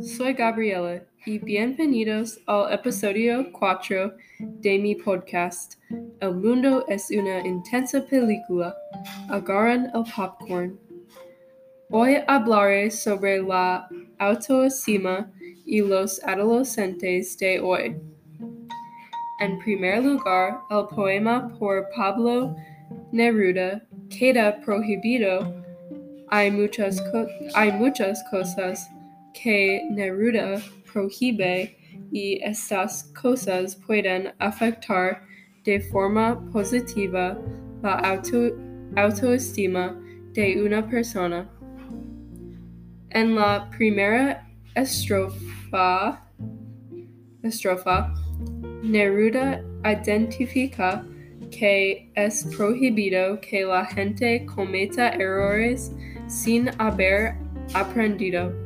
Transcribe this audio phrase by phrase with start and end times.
[0.00, 5.74] Soy Gabriela y bienvenidos al episodio 4 de mi podcast.
[6.20, 8.74] El mundo es una intensa película.
[9.28, 10.78] Agarran el popcorn.
[11.90, 15.30] Hoy hablaré sobre la autoestima
[15.64, 17.96] y los adolescentes de hoy.
[19.40, 22.54] En primer lugar, el poema por Pablo
[23.12, 25.54] Neruda queda prohibido.
[26.28, 27.02] Hay muchas,
[27.54, 28.90] hay muchas cosas
[29.42, 30.60] que Neruda
[30.92, 31.76] prohíbe
[32.12, 35.22] y estas cosas pueden afectar
[35.64, 37.38] de forma positiva
[37.82, 38.56] la auto
[38.96, 40.00] autoestima
[40.32, 41.50] de una persona.
[43.10, 46.22] En la primera estrofa,
[47.42, 48.14] estrofa
[48.82, 51.04] Neruda identifica
[51.50, 55.92] que es prohibido que la gente cometa errores
[56.28, 57.34] sin haber
[57.74, 58.65] aprendido.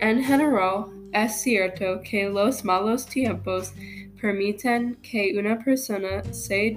[0.00, 3.74] En general, es cierto que los malos tiempos
[4.20, 6.74] permiten que una persona se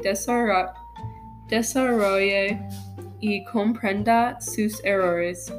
[1.50, 2.60] desarrolle
[3.22, 5.54] y comprenda sus errores.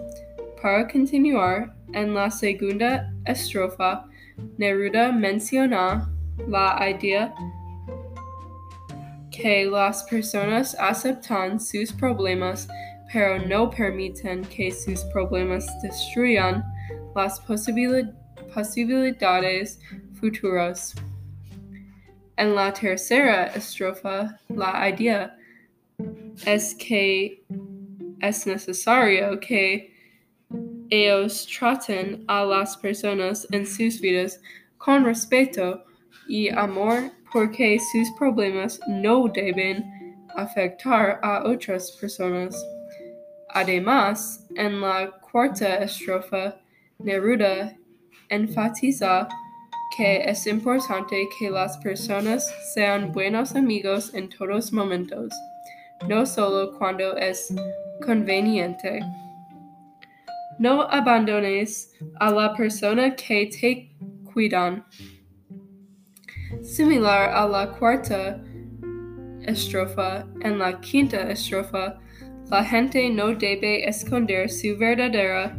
[0.61, 4.05] Para continuar, en la segunda estrofa,
[4.59, 6.11] Neruda menciona
[6.49, 7.35] la idea
[9.31, 12.69] que las personas aceptan sus problemas,
[13.11, 16.63] pero no permiten que sus problemas destruyan
[17.15, 19.81] las posibilidades
[20.21, 20.95] futuras.
[22.37, 25.37] En la tercera estrofa, la idea
[26.47, 27.43] es que
[28.21, 29.93] es necesario que
[30.91, 34.41] ellos traten a las personas en sus vidas
[34.79, 35.85] con respeto
[36.29, 39.85] y amor porque sus problemas no deben
[40.37, 42.57] afectar a otras personas.
[43.51, 46.57] Además, en la cuarta estrofa,
[47.05, 47.77] Neruda
[48.31, 49.29] enfatiza
[49.95, 55.31] que es importante que las personas sean buenos amigos en todos momentos,
[56.09, 57.55] no solo cuando es
[58.05, 59.01] conveniente.
[60.59, 63.91] No abandones a la persona que te
[64.33, 64.85] cuidan.
[66.63, 68.43] Similar a la cuarta
[69.43, 72.01] estrofa, en la quinta estrofa,
[72.51, 75.55] la gente no debe esconder su verdadera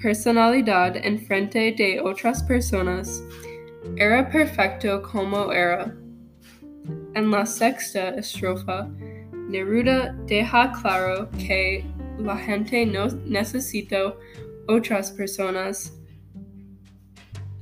[0.00, 3.22] personalidad en frente de otras personas.
[3.96, 5.94] Era perfecto como era.
[7.14, 8.88] En la sexta estrofa,
[9.48, 11.84] Neruda deja claro que
[12.18, 14.14] la gente no necesita
[14.66, 15.94] otras personas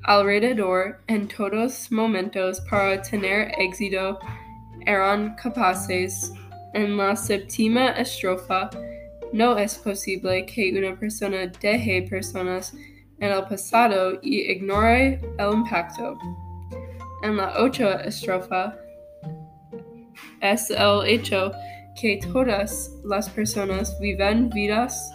[0.06, 4.18] alrededor en todos momentos para tener éxito
[4.86, 6.32] eran capaces.
[6.74, 8.68] En la séptima estrofa,
[9.32, 12.74] no es posible que una persona deje personas
[13.18, 16.18] en el pasado y ignore el impacto.
[17.22, 18.76] En la otra estrofa,
[20.40, 21.52] es el hecho
[22.00, 25.10] que todas las personas viven vidas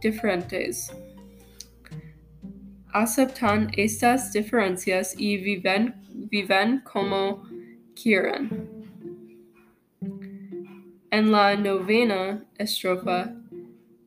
[0.00, 0.92] diferentes.
[2.92, 5.94] Aceptan estas diferencias y viven,
[6.30, 7.42] viven como
[8.00, 8.73] quieren.
[11.14, 13.32] En la novena estrofa,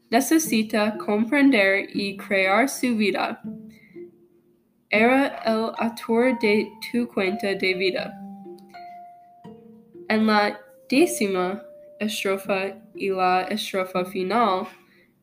[0.09, 3.41] necesita comprender y crear su vida.
[4.90, 8.13] Era el autor de tu cuenta de vida.
[10.09, 10.59] En la
[10.90, 11.63] décima
[12.01, 14.67] estrofa y la estrofa final,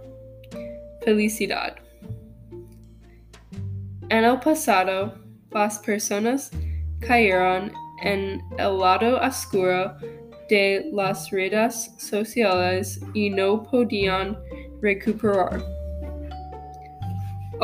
[1.04, 1.76] Felicidad.
[4.10, 5.14] En el pasado,
[5.50, 6.50] las personas
[7.00, 7.72] cayeron
[8.02, 9.96] en el lado oscuro
[10.48, 14.36] de las redes sociales y no podían
[14.82, 15.73] recuperar.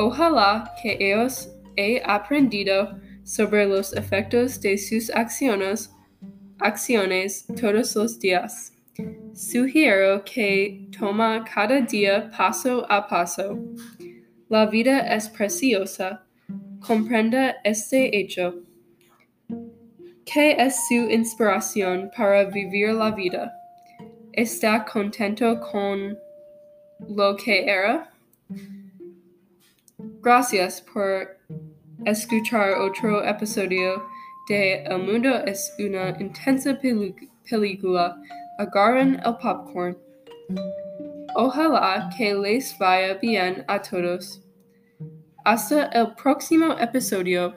[0.03, 5.95] Ojalá que ellos he aprendido sobre los efectos de sus acciones,
[6.59, 8.73] acciones todos los días.
[9.35, 13.59] Sugiero que toma cada día paso a paso.
[14.49, 16.25] La vida es preciosa.
[16.81, 18.55] Comprenda este hecho.
[20.25, 23.53] ¿Qué es su inspiración para vivir la vida?
[24.33, 26.17] ¿Está contento con
[27.07, 28.10] lo que era?
[30.23, 31.39] Gracias por
[32.05, 34.05] escuchar otro episodio
[34.51, 36.79] de El mundo es una intensa
[37.49, 38.21] película.
[38.59, 39.97] Agarren el popcorn.
[41.37, 44.43] Ojalá que les vaya bien a todos.
[45.47, 47.55] Hasta el próximo episodio.